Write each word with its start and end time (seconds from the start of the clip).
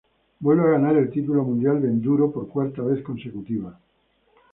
Vuelve 0.39 0.63
a 0.63 0.71
ganar 0.71 0.95
el 0.95 1.11
título 1.11 1.43
mundial 1.43 1.79
de 1.79 1.87
enduro, 1.89 2.31
por 2.31 2.47
cuarta 2.49 2.81
vez 2.81 3.03
consecutiva. 3.03 3.77